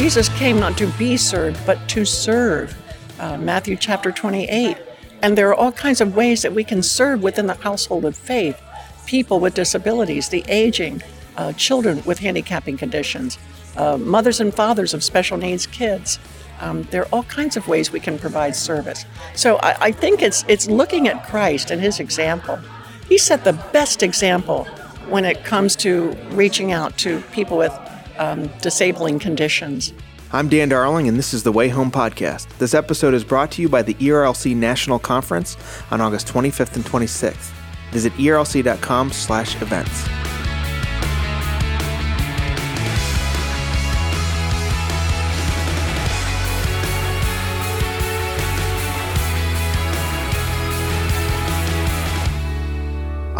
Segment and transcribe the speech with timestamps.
[0.00, 2.74] Jesus came not to be served, but to serve.
[3.18, 4.78] Uh, Matthew chapter 28.
[5.20, 8.16] And there are all kinds of ways that we can serve within the household of
[8.16, 8.58] faith
[9.04, 11.02] people with disabilities, the aging,
[11.36, 13.38] uh, children with handicapping conditions,
[13.76, 16.18] uh, mothers and fathers of special needs kids.
[16.60, 19.04] Um, there are all kinds of ways we can provide service.
[19.34, 22.58] So I, I think it's it's looking at Christ and His example.
[23.06, 24.64] He set the best example
[25.10, 27.78] when it comes to reaching out to people with
[28.20, 29.92] um, disabling conditions.
[30.32, 32.46] I'm Dan Darling, and this is the Way Home Podcast.
[32.58, 35.56] This episode is brought to you by the ERLC National Conference
[35.90, 37.50] on August 25th and 26th.
[37.90, 40.29] Visit erlc.com slash events.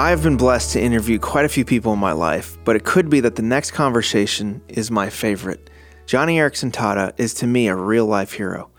[0.00, 2.84] I have been blessed to interview quite a few people in my life, but it
[2.84, 5.68] could be that the next conversation is my favorite.
[6.06, 8.70] Joni Eareckson Tada is to me a real life hero.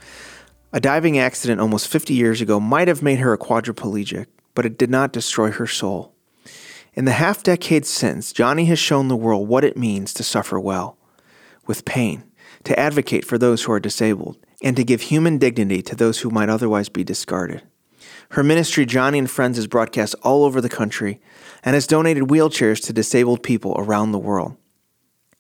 [0.73, 4.80] A diving accident almost 50 years ago might have made her a quadriplegic, but it
[4.80, 6.16] did not destroy her soul.
[6.95, 10.59] In the half decade since, Joni has shown the world what it means to suffer
[10.59, 10.97] well,
[11.67, 12.23] with pain,
[12.63, 16.31] to advocate for those who are disabled, and to give human dignity to those who
[16.31, 17.61] might otherwise be discarded.
[18.32, 21.20] Her ministry, Joni and Friends, is broadcast all over the country
[21.66, 24.56] and has donated wheelchairs to disabled people around the world.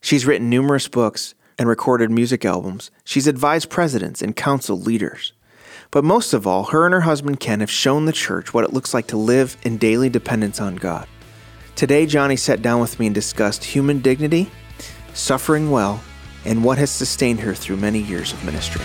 [0.01, 2.91] She's written numerous books and recorded music albums.
[3.05, 5.31] She's advised presidents and counseled leaders.
[5.89, 8.73] But most of all, her and her husband Ken have shown the church what it
[8.73, 11.07] looks like to live in daily dependence on God.
[11.77, 14.51] Today, Joni sat down with me and discussed human dignity,
[15.13, 16.03] suffering well,
[16.43, 18.83] and what has sustained her through many years of ministry.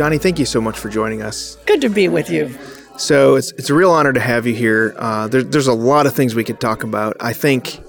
[0.00, 1.56] Joni, thank you so much for joining us.
[1.66, 2.56] Good to be with you.
[2.96, 4.94] So it's, it's a real honor to have you here.
[4.96, 7.18] Uh, there, there's a lot of things we could talk about.
[7.20, 7.82] I think,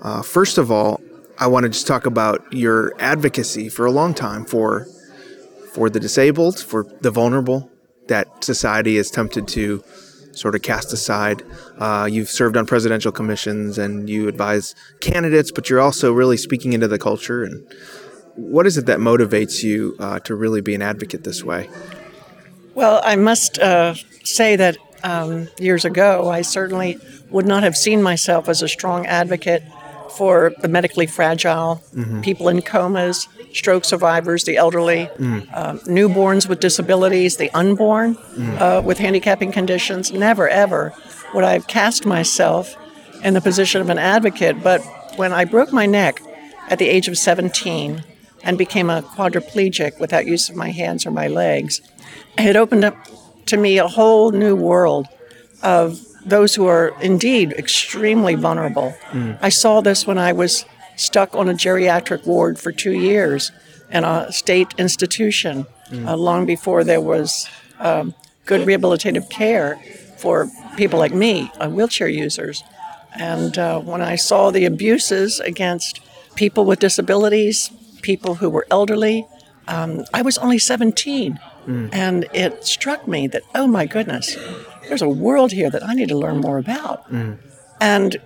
[0.00, 0.98] uh, first of all,
[1.36, 4.86] I want to just talk about your advocacy for a long time for
[5.74, 7.70] for the disabled, for the vulnerable
[8.08, 9.84] that society is tempted to
[10.32, 11.42] sort of cast aside.
[11.78, 16.72] Uh, you've served on presidential commissions and you advise candidates, but you're also really speaking
[16.72, 17.66] into the culture and
[18.34, 21.68] what is it that motivates you uh, to really be an advocate this way?
[22.74, 23.94] Well, I must uh,
[24.24, 26.98] say that um, years ago, I certainly
[27.30, 29.62] would not have seen myself as a strong advocate
[30.16, 32.20] for the medically fragile, mm-hmm.
[32.20, 35.46] people in comas, stroke survivors, the elderly, mm.
[35.52, 38.60] uh, newborns with disabilities, the unborn mm.
[38.60, 40.12] uh, with handicapping conditions.
[40.12, 40.92] Never, ever
[41.34, 42.76] would I have cast myself
[43.24, 44.62] in the position of an advocate.
[44.62, 44.82] But
[45.16, 46.20] when I broke my neck
[46.68, 48.04] at the age of 17,
[48.42, 51.80] and became a quadriplegic without use of my hands or my legs,
[52.38, 52.96] it opened up
[53.46, 55.06] to me a whole new world
[55.62, 58.94] of those who are indeed extremely vulnerable.
[59.10, 59.38] Mm.
[59.40, 60.64] I saw this when I was
[60.96, 63.50] stuck on a geriatric ward for two years
[63.90, 66.06] in a state institution, mm.
[66.06, 67.48] uh, long before there was
[67.78, 68.14] um,
[68.46, 69.80] good rehabilitative care
[70.16, 72.62] for people like me, uh, wheelchair users.
[73.14, 76.00] And uh, when I saw the abuses against
[76.36, 77.70] people with disabilities,
[78.02, 79.26] people who were elderly.
[79.68, 81.88] Um, I was only 17, mm.
[81.92, 84.36] and it struck me that, oh my goodness,
[84.88, 87.10] there's a world here that I need to learn more about.
[87.10, 87.38] Mm.
[87.80, 88.16] And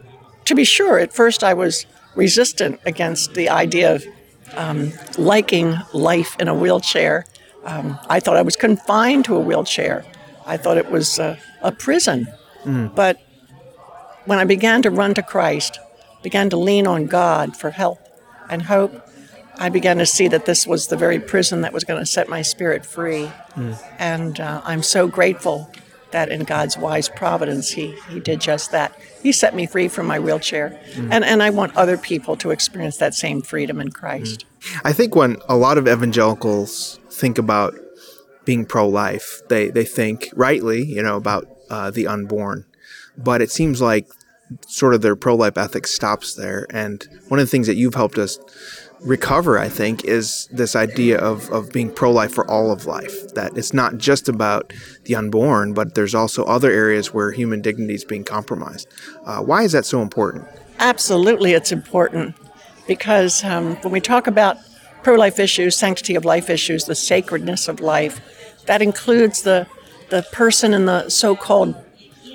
[0.46, 4.04] to be sure, at first I was resistant against the idea of
[4.54, 7.26] um, liking life in a wheelchair.
[7.64, 10.04] Um, I thought I was confined to a wheelchair.
[10.46, 12.28] I thought it was a, a prison.
[12.64, 12.94] Mm.
[12.94, 13.20] But
[14.24, 15.78] when I began to run to Christ,
[16.22, 17.98] began to lean on God for help
[18.48, 19.05] and hope,
[19.58, 22.28] I began to see that this was the very prison that was going to set
[22.28, 23.30] my spirit free.
[23.54, 23.78] Mm.
[23.98, 25.70] And uh, I'm so grateful
[26.10, 28.98] that in God's wise providence, he, he did just that.
[29.22, 30.78] He set me free from my wheelchair.
[30.92, 31.08] Mm.
[31.10, 34.44] And, and I want other people to experience that same freedom in Christ.
[34.60, 34.80] Mm.
[34.84, 37.74] I think when a lot of evangelicals think about
[38.44, 42.64] being pro life, they, they think rightly, you know, about uh, the unborn.
[43.18, 44.06] But it seems like
[44.68, 46.66] sort of their pro life ethic stops there.
[46.70, 48.38] And one of the things that you've helped us
[49.00, 53.34] recover, I think, is this idea of, of being pro life for all of life.
[53.34, 54.72] That it's not just about
[55.04, 58.88] the unborn, but there's also other areas where human dignity is being compromised.
[59.24, 60.46] Uh, why is that so important?
[60.78, 62.34] Absolutely, it's important
[62.86, 64.58] because um, when we talk about
[65.02, 68.20] pro life issues, sanctity of life issues, the sacredness of life,
[68.66, 69.66] that includes the,
[70.10, 71.74] the person in the so called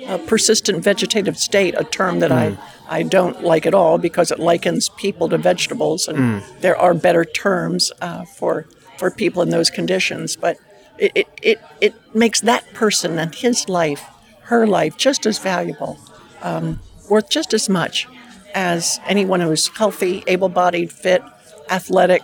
[0.06, 2.56] uh, persistent vegetative state, a term that mm.
[2.56, 2.58] I
[2.92, 6.60] I don't like at all because it likens people to vegetables, and mm.
[6.60, 8.66] there are better terms uh, for
[8.98, 10.36] for people in those conditions.
[10.36, 10.58] But
[10.98, 14.04] it, it, it, it makes that person and his life,
[14.42, 15.98] her life, just as valuable,
[16.42, 18.06] um, worth just as much
[18.54, 21.22] as anyone who's healthy, able bodied, fit,
[21.70, 22.22] athletic,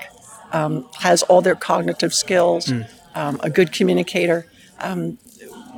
[0.53, 2.87] um, has all their cognitive skills, mm.
[3.15, 4.47] um, a good communicator.
[4.81, 5.17] Um,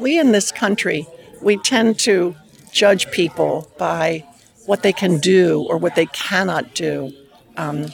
[0.00, 1.06] we in this country,
[1.40, 2.34] we tend to
[2.72, 4.24] judge people by
[4.66, 7.12] what they can do or what they cannot do,
[7.56, 7.86] um,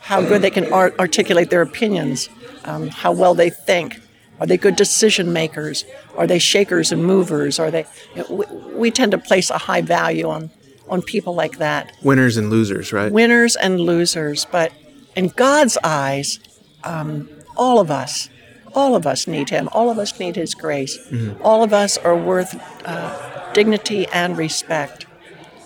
[0.00, 2.28] how good they can art- articulate their opinions,
[2.64, 4.00] um, how well they think.
[4.40, 5.84] Are they good decision makers?
[6.16, 7.58] Are they shakers and movers?
[7.58, 7.86] Are they?
[8.14, 10.50] You know, we, we tend to place a high value on
[10.88, 11.92] on people like that.
[12.02, 13.12] Winners and losers, right?
[13.12, 14.44] Winners and losers.
[14.44, 14.72] But
[15.16, 16.38] in God's eyes,
[16.84, 18.30] um, all of us,
[18.74, 19.68] all of us need Him.
[19.72, 20.96] All of us need His grace.
[21.10, 21.42] Mm-hmm.
[21.42, 22.54] All of us are worth
[22.86, 25.06] uh, dignity and respect.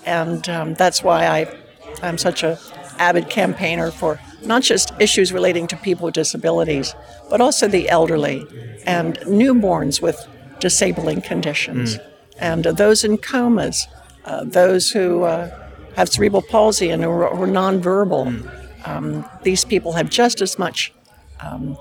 [0.04, 1.58] And um, that's why I,
[2.02, 2.58] I'm such a
[2.98, 6.94] avid campaigner for not just issues relating to people with disabilities,
[7.30, 8.46] but also the elderly
[8.86, 10.26] and newborns with
[10.58, 12.06] disabling conditions, mm.
[12.38, 13.88] and uh, those in comas,
[14.24, 15.50] uh, those who uh,
[15.96, 18.26] have cerebral palsy and are, are nonverbal.
[18.26, 18.88] Mm.
[18.88, 20.92] Um, these people have just as much
[21.40, 21.76] um,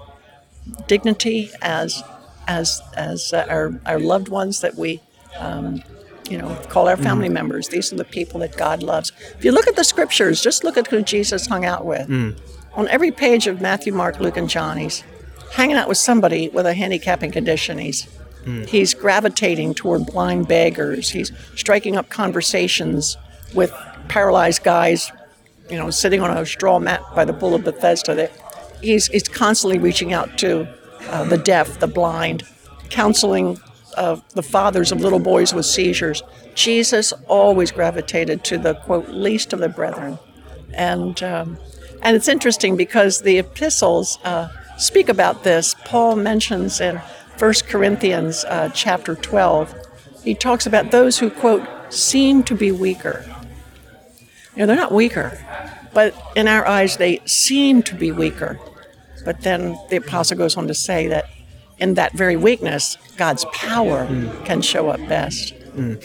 [0.88, 2.04] dignity as
[2.48, 5.02] as as uh, our our loved ones that we
[5.38, 5.84] um,
[6.32, 7.34] you know, call our family mm.
[7.34, 7.68] members.
[7.68, 9.12] These are the people that God loves.
[9.38, 12.08] If you look at the scriptures, just look at who Jesus hung out with.
[12.08, 12.38] Mm.
[12.74, 15.04] On every page of Matthew, Mark, Luke, and John, he's
[15.52, 17.78] hanging out with somebody with a handicapping condition.
[17.78, 18.08] He's
[18.46, 18.66] mm.
[18.66, 21.10] he's gravitating toward blind beggars.
[21.10, 23.18] He's striking up conversations
[23.54, 23.74] with
[24.08, 25.12] paralyzed guys,
[25.70, 28.30] you know, sitting on a straw mat by the pool of Bethesda.
[28.82, 30.66] He's he's constantly reaching out to
[31.10, 32.44] uh, the deaf, the blind,
[32.90, 33.60] counseling
[33.94, 36.24] of the fathers of little boys with seizures,
[36.56, 40.20] Jesus always gravitated to the quote least of the brethren,
[40.74, 41.58] and um,
[42.02, 45.76] and it's interesting because the epistles uh, speak about this.
[45.86, 46.98] Paul mentions in
[47.38, 49.76] 1 Corinthians uh, chapter 12,
[50.24, 53.26] he talks about those who quote seem to be weaker.
[54.56, 55.40] You know, they're not weaker,
[55.94, 58.60] but in our eyes they seem to be weaker.
[59.24, 61.26] But then the apostle goes on to say that
[61.82, 64.46] in that very weakness, God's power mm.
[64.46, 65.54] can show up best.
[65.76, 66.02] Mm.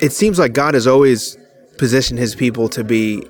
[0.00, 1.36] It seems like God has always
[1.76, 3.24] positioned his people to be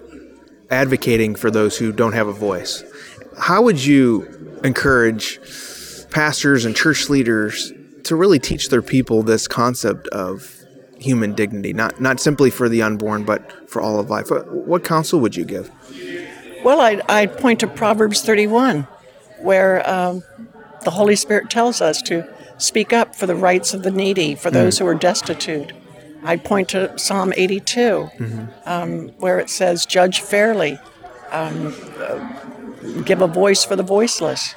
[0.70, 2.84] advocating for those who don't have a voice.
[3.38, 5.40] How would you encourage
[6.10, 7.72] pastors and church leaders
[8.04, 10.54] to really teach their people this concept of
[10.98, 14.30] human dignity, not not simply for the unborn, but for all of life?
[14.30, 15.70] What, what counsel would you give?
[16.64, 18.86] Well, I'd, I'd point to Proverbs 31,
[19.40, 20.24] where um,
[20.82, 22.28] the Holy Spirit tells us to
[22.58, 24.78] speak up for the rights of the needy, for those mm.
[24.80, 25.72] who are destitute.
[26.24, 28.46] I point to Psalm 82, mm-hmm.
[28.66, 30.78] um, where it says, Judge fairly,
[31.30, 34.54] um, uh, give a voice for the voiceless.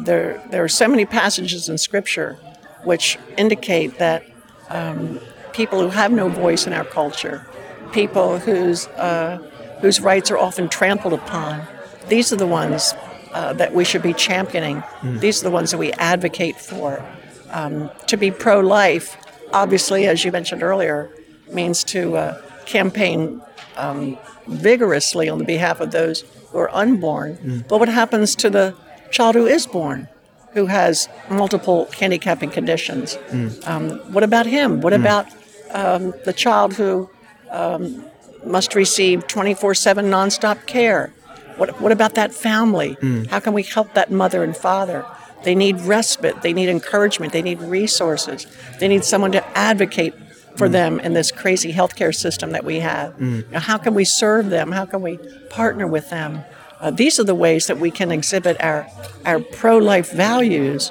[0.00, 2.38] There, there are so many passages in Scripture
[2.84, 4.24] which indicate that
[4.70, 5.20] um,
[5.52, 7.46] people who have no voice in our culture,
[7.92, 9.36] people whose, uh,
[9.80, 11.66] whose rights are often trampled upon,
[12.08, 12.94] these are the ones
[13.32, 14.82] uh, that we should be championing.
[15.00, 15.20] Mm.
[15.20, 17.04] These are the ones that we advocate for.
[17.50, 19.16] Um, to be pro life,
[19.52, 21.10] obviously, as you mentioned earlier,
[21.52, 23.42] means to uh, campaign
[23.76, 27.36] um, vigorously on the behalf of those who are unborn.
[27.36, 27.68] Mm.
[27.68, 28.74] But what happens to the
[29.10, 30.08] child who is born?
[30.52, 33.16] Who has multiple handicapping conditions?
[33.28, 33.66] Mm.
[33.66, 34.80] Um, what about him?
[34.80, 35.00] What mm.
[35.00, 35.26] about
[35.70, 37.08] um, the child who
[37.50, 38.04] um,
[38.44, 41.12] must receive 24 7 nonstop care?
[41.56, 42.96] What, what about that family?
[42.96, 43.26] Mm.
[43.28, 45.04] How can we help that mother and father?
[45.44, 48.46] They need respite, they need encouragement, they need resources,
[48.78, 50.14] they need someone to advocate
[50.56, 50.72] for mm.
[50.72, 53.16] them in this crazy healthcare system that we have.
[53.16, 53.50] Mm.
[53.50, 54.72] Now, how can we serve them?
[54.72, 55.18] How can we
[55.50, 56.44] partner with them?
[56.80, 58.86] Uh, these are the ways that we can exhibit our,
[59.24, 60.90] our pro life values,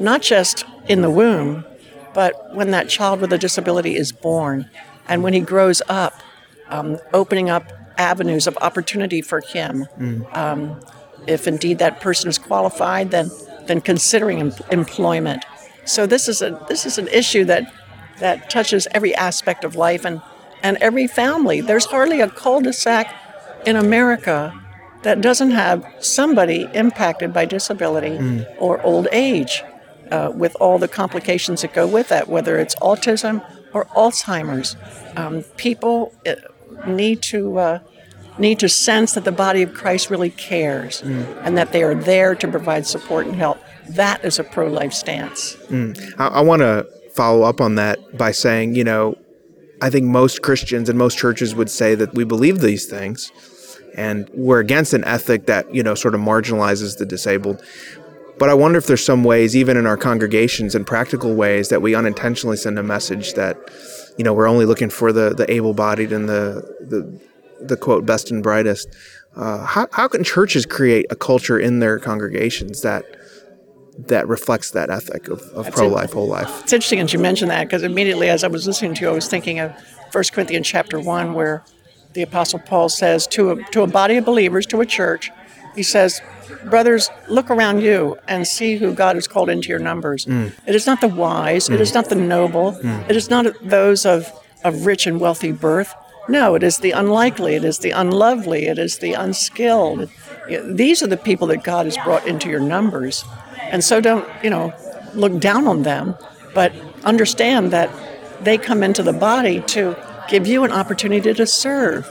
[0.00, 1.64] not just in the womb,
[2.14, 4.68] but when that child with a disability is born
[5.06, 6.14] and when he grows up,
[6.68, 9.86] um, opening up avenues of opportunity for him.
[9.98, 10.36] Mm.
[10.36, 10.80] Um,
[11.26, 13.30] if indeed that person is qualified, then
[13.66, 15.44] then considering em- employment.
[15.84, 17.72] So this is a this is an issue that
[18.20, 20.22] that touches every aspect of life and
[20.62, 21.60] and every family.
[21.60, 23.14] There's hardly a cul-de-sac
[23.66, 24.52] in America
[25.02, 28.46] that doesn't have somebody impacted by disability mm.
[28.58, 29.62] or old age,
[30.10, 34.76] uh, with all the complications that go with that, whether it's autism or Alzheimer's.
[35.16, 36.34] Um, people uh,
[36.86, 37.78] need to uh,
[38.38, 41.42] need to sense that the body of Christ really cares mm.
[41.44, 43.58] and that they are there to provide support and help.
[43.90, 45.56] That is a pro life stance.
[45.68, 46.14] Mm.
[46.18, 49.16] I, I want to follow up on that by saying, you know,
[49.80, 53.32] I think most Christians and most churches would say that we believe these things
[53.96, 57.62] and we're against an ethic that, you know, sort of marginalizes the disabled.
[58.38, 61.82] But I wonder if there's some ways, even in our congregations and practical ways, that
[61.82, 63.56] we unintentionally send a message that,
[64.18, 67.20] you know, we're only looking for the, the able bodied and the, the,
[67.64, 68.88] the quote, best and brightest.
[69.36, 73.04] Uh, how, how can churches create a culture in their congregations that
[74.06, 76.62] that reflects that ethic of, of pro life, whole life?
[76.62, 79.12] It's interesting that you mentioned that because immediately as I was listening to you, I
[79.12, 79.72] was thinking of
[80.12, 81.64] 1 Corinthians chapter 1, where
[82.12, 85.30] the Apostle Paul says to a, to a body of believers, to a church,
[85.74, 86.20] he says,
[86.64, 90.24] Brothers, look around you and see who God has called into your numbers.
[90.26, 90.52] Mm.
[90.66, 91.74] It is not the wise, mm.
[91.74, 93.08] it is not the noble, mm.
[93.08, 94.30] it is not those of,
[94.64, 95.94] of rich and wealthy birth.
[96.28, 100.10] No, it is the unlikely, it is the unlovely, it is the unskilled.
[100.64, 103.24] These are the people that God has brought into your numbers.
[103.60, 104.74] And so don't, you know,
[105.14, 106.16] look down on them,
[106.54, 106.72] but
[107.04, 107.90] understand that
[108.42, 109.96] they come into the body to
[110.28, 112.06] give you an opportunity to serve.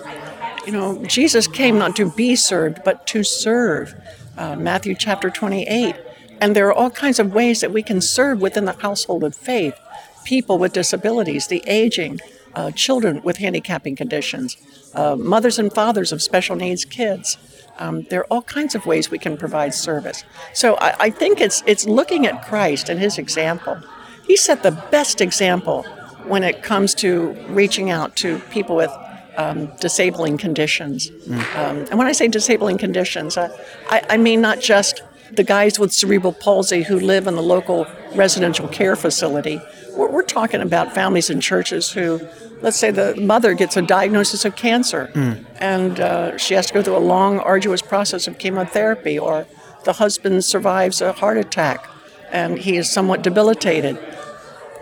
[0.68, 3.96] You know, Jesus came not to be served, but to serve.
[4.38, 5.96] Uh, Matthew chapter 28.
[6.42, 9.34] And there are all kinds of ways that we can serve within the household of
[9.34, 9.80] faith
[10.26, 12.20] people with disabilities, the aging,
[12.54, 14.58] uh, children with handicapping conditions,
[14.94, 17.38] uh, mothers and fathers of special needs kids.
[17.80, 20.26] Um, there are all kinds of ways we can provide service.
[20.54, 23.80] So I, I think it's it's looking at Christ and His example.
[24.26, 25.84] He set the best example
[26.26, 28.92] when it comes to reaching out to people with
[29.38, 31.10] um, disabling conditions.
[31.10, 31.56] Mm.
[31.56, 33.56] Um, and when I say disabling conditions, uh,
[33.90, 35.02] I, I mean not just
[35.32, 39.62] the guys with cerebral palsy who live in the local residential care facility.
[39.96, 42.20] We're, we're talking about families and churches who
[42.62, 45.46] let's say the mother gets a diagnosis of cancer mm.
[45.60, 49.46] and uh, she has to go through a long, arduous process of chemotherapy, or
[49.84, 51.88] the husband survives a heart attack
[52.32, 53.98] and he is somewhat debilitated.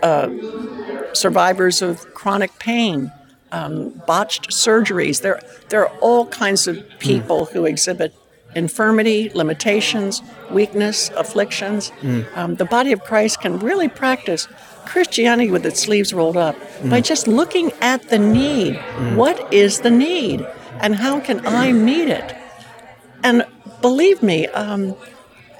[0.02, 0.28] Uh,
[1.12, 3.10] survivors of chronic pain,
[3.52, 5.22] um, botched surgeries.
[5.22, 7.52] There, there are all kinds of people mm.
[7.52, 8.14] who exhibit
[8.54, 11.92] infirmity, limitations, weakness, afflictions.
[12.00, 12.36] Mm.
[12.36, 14.48] Um, the body of Christ can really practice
[14.86, 16.90] Christianity with its sleeves rolled up mm.
[16.90, 18.74] by just looking at the need.
[18.74, 19.16] Mm.
[19.16, 20.46] What is the need?
[20.80, 22.34] And how can I meet it?
[23.22, 23.44] And
[23.80, 24.96] believe me, um,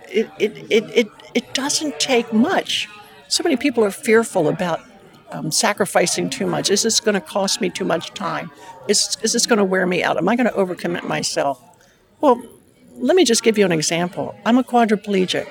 [0.08, 2.88] it, it, it, it, it doesn't take much.
[3.28, 4.80] So many people are fearful about
[5.30, 6.70] um, sacrificing too much.
[6.70, 8.50] Is this going to cost me too much time?
[8.88, 10.16] Is, is this going to wear me out?
[10.16, 11.62] Am I going to overcommit myself?
[12.20, 12.42] Well,
[12.94, 14.34] let me just give you an example.
[14.44, 15.48] I'm a quadriplegic.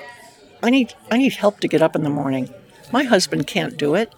[0.62, 2.52] I need, I need help to get up in the morning.
[2.92, 4.12] My husband can't do it,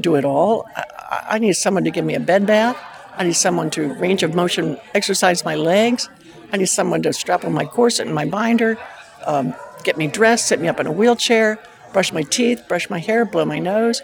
[0.00, 0.66] do it all.
[0.74, 2.76] I, I need someone to give me a bed bath.
[3.16, 6.08] I need someone to range of motion exercise my legs.
[6.52, 8.78] I need someone to strap on my corset and my binder,
[9.24, 11.58] um, get me dressed, sit me up in a wheelchair,
[11.92, 14.02] brush my teeth, brush my hair, blow my nose.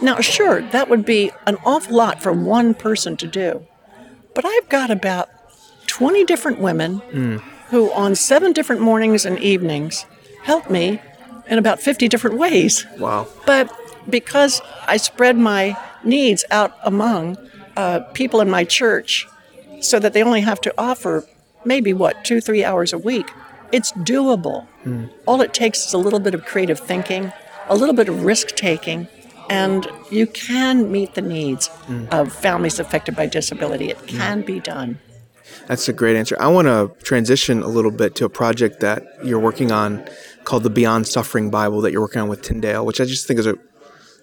[0.00, 3.66] Now, sure, that would be an awful lot for one person to do.
[4.34, 5.28] But I've got about
[5.88, 7.40] 20 different women mm.
[7.70, 10.06] who, on seven different mornings and evenings,
[10.44, 11.00] help me
[11.48, 12.86] in about 50 different ways.
[12.98, 13.26] Wow.
[13.46, 13.72] But
[14.08, 17.36] because I spread my needs out among
[17.76, 19.26] uh, people in my church
[19.80, 21.24] so that they only have to offer
[21.64, 23.30] maybe what, two, three hours a week,
[23.72, 24.66] it's doable.
[24.84, 25.10] Mm.
[25.26, 27.32] All it takes is a little bit of creative thinking,
[27.68, 29.08] a little bit of risk taking,
[29.50, 32.08] and you can meet the needs mm.
[32.10, 33.90] of families affected by disability.
[33.90, 34.46] It can mm.
[34.46, 34.98] be done.
[35.66, 36.36] That's a great answer.
[36.40, 40.06] I want to transition a little bit to a project that you're working on
[40.44, 43.38] called the Beyond Suffering Bible that you're working on with Tyndale, which I just think
[43.38, 43.56] is a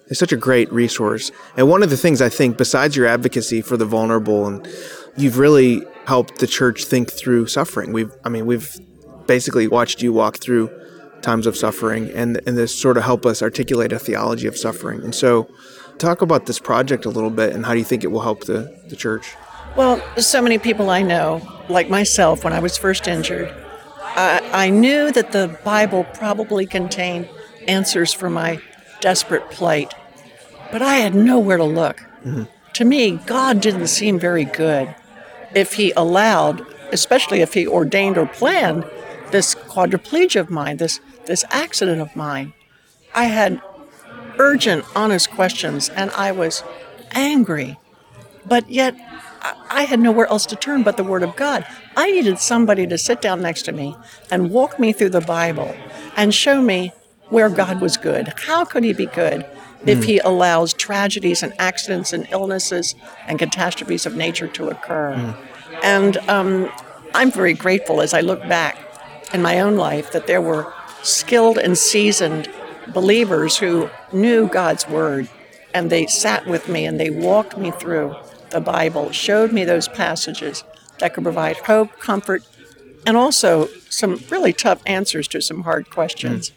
[0.08, 1.32] is such a great resource.
[1.56, 4.66] And one of the things I think, besides your advocacy for the vulnerable, and
[5.16, 7.92] you've really helped the church think through suffering.
[7.92, 8.72] We've, I mean, we've
[9.26, 10.70] basically watched you walk through
[11.26, 15.02] times of suffering, and and this sort of help us articulate a theology of suffering.
[15.02, 15.48] And so,
[15.98, 18.44] talk about this project a little bit, and how do you think it will help
[18.44, 19.34] the the church?
[19.76, 23.52] Well, so many people I know, like myself, when I was first injured,
[24.00, 27.28] I, I knew that the Bible probably contained
[27.68, 28.58] answers for my
[29.00, 29.92] desperate plight,
[30.72, 31.98] but I had nowhere to look.
[32.24, 32.44] Mm-hmm.
[32.72, 34.94] To me, God didn't seem very good
[35.54, 38.84] if He allowed, especially if He ordained or planned,
[39.30, 42.52] this quadriplegia of mine, this, this accident of mine.
[43.14, 43.60] I had
[44.38, 46.62] urgent, honest questions, and I was
[47.12, 47.78] angry.
[48.46, 48.94] But yet,
[49.70, 51.66] I had nowhere else to turn but the Word of God.
[51.96, 53.96] I needed somebody to sit down next to me
[54.30, 55.74] and walk me through the Bible
[56.16, 56.92] and show me
[57.28, 58.32] where God was good.
[58.46, 59.46] How could He be good
[59.84, 62.94] if He allows tragedies and accidents and illnesses
[63.26, 65.14] and catastrophes of nature to occur?
[65.14, 65.36] Mm.
[65.82, 66.70] And um,
[67.14, 68.78] I'm very grateful as I look back
[69.32, 70.72] in my own life that there were
[71.06, 72.50] skilled and seasoned
[72.88, 75.28] believers who knew God's Word
[75.72, 78.16] and they sat with me and they walked me through
[78.50, 80.64] the Bible, showed me those passages
[80.98, 82.42] that could provide hope, comfort,
[83.06, 86.50] and also some really tough answers to some hard questions.
[86.50, 86.54] Mm.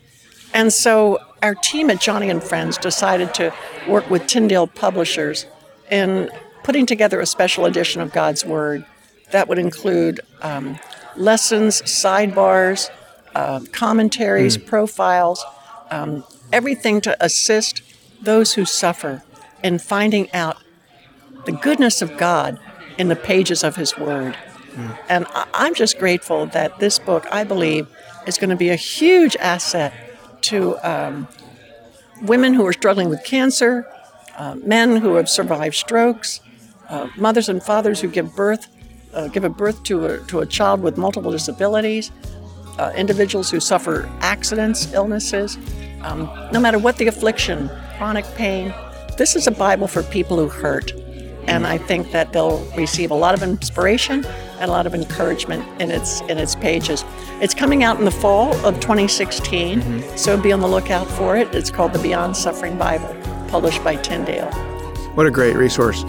[0.53, 3.53] And so our team at Joni and Friends decided to
[3.87, 5.45] work with Tyndale Publishers
[5.91, 6.29] in
[6.63, 8.85] putting together a special edition of God's Word
[9.31, 10.79] that would include um,
[11.15, 12.89] lessons, sidebars,
[13.35, 14.65] uh, commentaries, mm.
[14.65, 15.43] profiles,
[15.91, 17.81] um, everything to assist
[18.21, 19.23] those who suffer
[19.63, 20.57] in finding out
[21.45, 22.59] the goodness of God
[22.97, 24.35] in the pages of His Word.
[24.73, 24.97] Mm.
[25.09, 27.87] And I'm just grateful that this book, I believe,
[28.27, 29.93] is going to be a huge asset
[30.41, 31.27] to um,
[32.21, 33.85] women who are struggling with cancer,
[34.37, 36.41] uh, men who have survived strokes,
[36.89, 38.67] uh, mothers and fathers who give birth,
[39.13, 42.11] uh, give a birth to a, to a child with multiple disabilities,
[42.79, 45.57] uh, individuals who suffer accidents, illnesses,
[46.01, 48.73] um, no matter what the affliction, chronic pain.
[49.17, 50.93] This is a Bible for people who hurt.
[51.47, 54.23] And I think that they'll receive a lot of inspiration
[54.59, 57.03] and a lot of encouragement in its in its pages.
[57.41, 60.17] It's coming out in the fall of 2016, mm-hmm.
[60.17, 61.53] so be on the lookout for it.
[61.55, 63.15] It's called the Beyond Suffering Bible,
[63.47, 64.51] published by Tyndale.
[65.15, 66.03] What a great resource.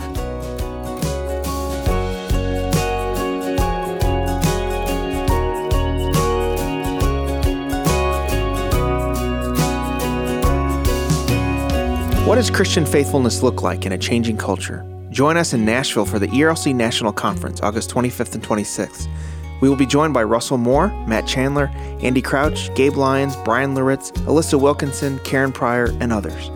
[12.40, 14.82] Does Christian faithfulness look like in a changing culture?
[15.10, 19.08] Join us in Nashville for the ERLC National Conference, August 25th and 26th.
[19.60, 21.66] We will be joined by Russell Moore, Matt Chandler,
[22.00, 26.50] Andy Crouch, Gabe Lyons, Bryan Loritts, Alissa Wilkinson, Karen Prior, and others.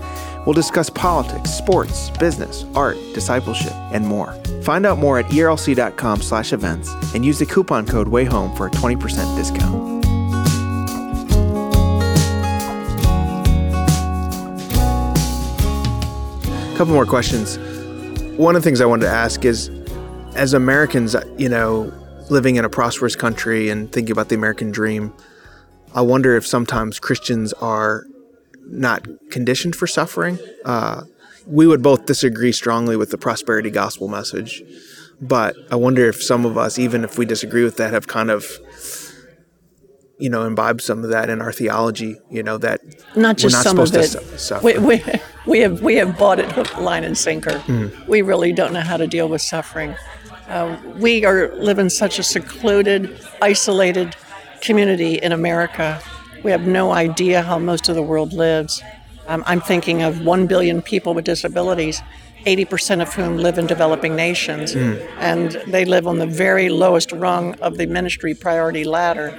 [0.47, 4.33] We'll discuss politics, sports, business, art, discipleship, and more.
[4.63, 8.71] Find out more at erlc.com slash events and use the coupon code WAYHOME for a
[8.71, 9.94] 20% discount.
[16.75, 17.57] A couple more questions.
[18.37, 19.69] One of the things I wanted to ask is,
[20.35, 21.93] as Americans, you know,
[22.31, 25.13] living in a prosperous country and thinking about the American dream,
[25.95, 28.07] I wonder if sometimes Christians are
[28.67, 30.37] not conditioned for suffering.
[30.65, 31.05] Uh,
[31.47, 34.61] we would both disagree strongly with the prosperity gospel message,
[35.21, 38.33] but I wonder if some of us, even if we disagree with that, have kind
[38.33, 38.47] of
[40.19, 42.17] you know, imbibed some of that in our theology.
[42.31, 42.81] You know that
[43.17, 44.41] not just not some of it.
[44.41, 45.05] Su- we, we,
[45.55, 47.63] we have we have bought it hook, line, and sinker.
[47.69, 48.09] Mm.
[48.09, 49.95] We really don't know how to deal with suffering.
[50.49, 54.17] Uh, we are live in such a secluded, isolated
[54.61, 56.03] community in America.
[56.43, 58.83] We have no idea how most of the world lives.
[59.29, 62.03] Um, I'm thinking of one billion people with disabilities,
[62.47, 65.01] 80% of whom live in developing nations, mm.
[65.21, 69.31] and they live on the very lowest rung of the ministry priority ladder.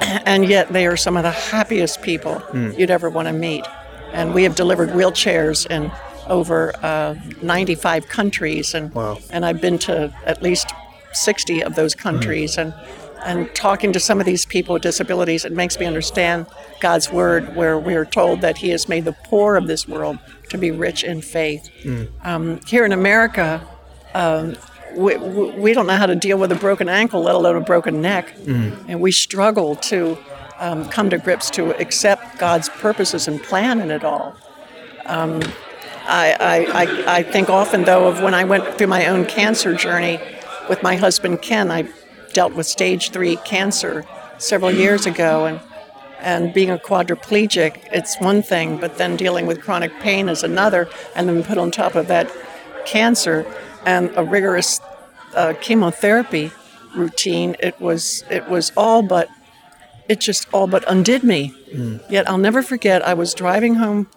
[0.24, 2.76] And yet, they are some of the happiest people mm.
[2.78, 3.66] you'd ever want to meet.
[4.12, 5.90] And we have delivered wheelchairs in
[6.28, 9.18] over uh, 95 countries, and wow.
[9.30, 10.72] and I've been to at least
[11.12, 12.62] 60 of those countries, mm.
[12.62, 12.74] and
[13.24, 16.46] and talking to some of these people with disabilities, it makes me understand
[16.80, 20.18] God's word, where we are told that He has made the poor of this world
[20.48, 21.70] to be rich in faith.
[21.82, 22.08] Mm.
[22.24, 23.66] Um, here in America.
[24.14, 24.56] Um,
[24.96, 28.02] we, we don't know how to deal with a broken ankle, let alone a broken
[28.02, 28.34] neck.
[28.38, 28.86] Mm.
[28.88, 30.18] And we struggle to
[30.60, 34.36] um, come to grips to accept God's purposes and plan in it all.
[35.06, 35.40] Um,
[36.06, 36.36] I,
[36.76, 40.20] I, I think often, though, of when I went through my own cancer journey
[40.68, 41.70] with my husband Ken.
[41.70, 41.88] I
[42.32, 44.04] dealt with stage three cancer
[44.38, 45.60] several years ago, and
[46.20, 50.86] and being a quadriplegic, it's one thing, but then dealing with chronic pain is another,
[51.16, 52.30] and then put on top of that
[52.84, 53.46] cancer
[53.86, 54.80] and a rigorous
[55.34, 56.52] uh, chemotherapy
[56.94, 57.56] routine.
[57.60, 59.28] It was it was all but
[60.10, 61.54] it just all but undid me.
[61.72, 62.02] Mm.
[62.10, 63.00] Yet I'll never forget.
[63.06, 64.08] I was driving home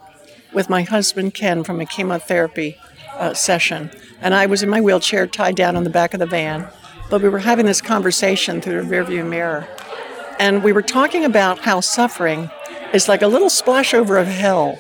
[0.51, 2.77] with my husband Ken from a chemotherapy
[3.13, 6.25] uh, session, and I was in my wheelchair tied down in the back of the
[6.25, 6.67] van.
[7.11, 9.67] But we were having this conversation through the rearview mirror,
[10.39, 12.49] and we were talking about how suffering
[12.91, 14.79] is like a little splashover of hell.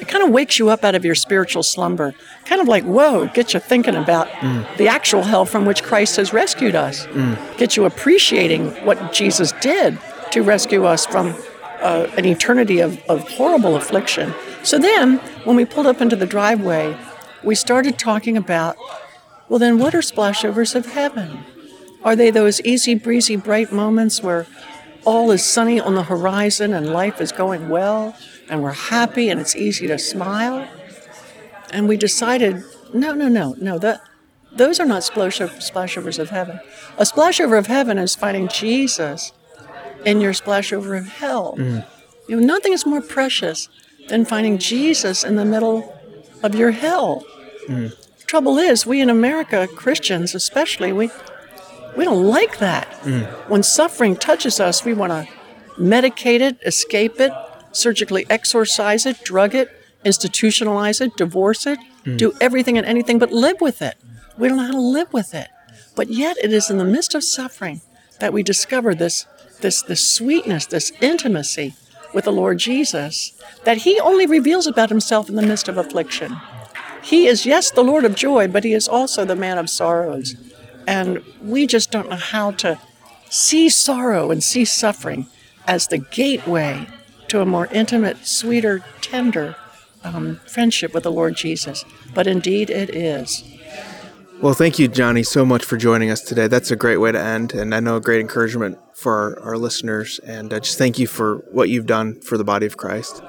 [0.00, 3.26] It kind of wakes you up out of your spiritual slumber, kind of like, whoa,
[3.26, 4.76] get you thinking about mm.
[4.76, 7.58] the actual hell from which Christ has rescued us, mm.
[7.58, 9.98] get you appreciating what Jesus did
[10.30, 11.34] to rescue us from
[11.80, 14.32] uh, an eternity of, of horrible affliction.
[14.62, 16.96] So then, when we pulled up into the driveway,
[17.42, 18.76] we started talking about
[19.48, 21.44] well, then what are splashovers of heaven?
[22.04, 24.46] Are they those easy breezy, bright moments where
[25.06, 28.14] all is sunny on the horizon and life is going well
[28.48, 30.68] and we're happy and it's easy to smile?
[31.70, 34.00] And we decided no, no, no, no, that,
[34.52, 36.60] those are not splashovers of heaven.
[36.96, 39.32] A splashover of heaven is finding Jesus
[40.04, 41.54] in your splashover of hell.
[41.58, 41.86] Mm.
[42.28, 43.68] You know, nothing is more precious
[44.08, 45.94] than finding Jesus in the middle
[46.42, 47.24] of your hell.
[47.66, 47.94] Mm.
[48.26, 51.10] Trouble is, we in America, Christians especially, we
[51.96, 52.88] we don't like that.
[53.02, 53.26] Mm.
[53.48, 55.28] When suffering touches us, we want to
[55.80, 57.32] medicate it, escape it,
[57.72, 59.70] surgically exorcise it, drug it,
[60.04, 61.78] institutionalize it, divorce it,
[62.16, 62.38] do mm.
[62.40, 63.96] everything and anything but live with it.
[64.36, 65.48] We don't know how to live with it.
[65.94, 67.80] But yet it is in the midst of suffering
[68.20, 69.26] that we discover this
[69.60, 71.74] this this sweetness, this intimacy
[72.14, 73.32] with the Lord Jesus
[73.64, 76.36] that he only reveals about himself in the midst of affliction.
[77.02, 80.36] He is yes the Lord of joy, but he is also the man of sorrows.
[80.86, 82.80] And we just don't know how to
[83.28, 85.26] see sorrow and see suffering
[85.66, 86.86] as the gateway
[87.28, 89.56] to a more intimate, sweeter, tender
[90.04, 91.84] um, friendship with the Lord Jesus.
[92.14, 93.44] But indeed, it is.
[94.40, 96.46] Well, thank you, Joni, so much for joining us today.
[96.46, 99.58] That's a great way to end, and I know a great encouragement for our, our
[99.58, 100.20] listeners.
[100.20, 103.20] And uh, just thank you for what you've done for the body of Christ.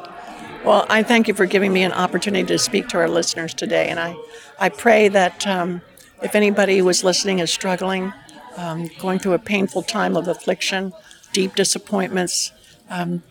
[0.64, 3.88] Well, I thank you for giving me an opportunity to speak to our listeners today,
[3.88, 4.16] and I,
[4.60, 5.82] I pray that um,
[6.22, 8.14] if anybody who is listening is struggling,
[8.58, 10.94] um, going through a painful time of affliction,
[11.34, 12.52] deep disappointments,
[12.90, 13.24] um,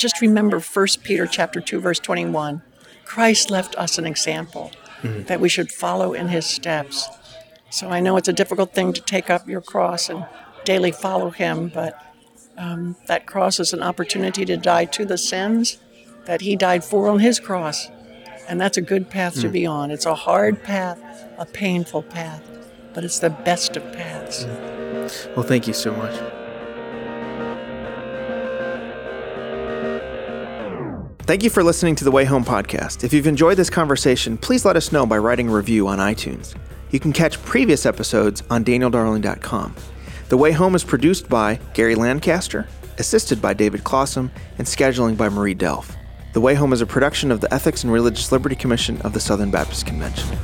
[0.00, 2.62] just remember 1 Peter chapter 2, verse 21.
[3.04, 5.24] Christ left us an example mm-hmm.
[5.24, 7.08] that we should follow in his steps.
[7.68, 10.26] So I know it's a difficult thing to take up your cross and
[10.64, 12.02] daily follow him, but
[12.56, 15.78] um, that cross is an opportunity to die to the sins
[16.24, 17.88] that he died for on his cross.
[18.48, 19.42] And that's a good path mm.
[19.42, 19.90] to be on.
[19.90, 20.98] It's a hard path,
[21.38, 22.42] a painful path,
[22.94, 24.44] but it's the best of paths.
[24.44, 25.36] Mm.
[25.36, 26.39] Well, thank you so much.
[31.30, 33.04] Thank you for listening to the Way Home podcast.
[33.04, 36.56] If you've enjoyed this conversation, please let us know by writing a review on iTunes.
[36.90, 39.76] You can catch previous episodes on danieldarling.com.
[40.28, 42.66] The Way Home is produced by Gary Lancaster,
[42.98, 45.94] assisted by David Klossum, and scheduling by Marie Delph.
[46.32, 49.20] The Way Home is a production of the Ethics and Religious Liberty Commission of the
[49.20, 50.36] Southern Baptist Convention.